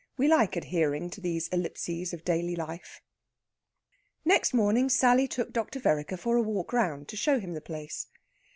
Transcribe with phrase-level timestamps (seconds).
[0.17, 3.01] We like adhering to these ellipses of daily life.
[4.25, 5.79] Next morning Sally took Dr.
[5.79, 8.07] Vereker for a walk round to show him the place.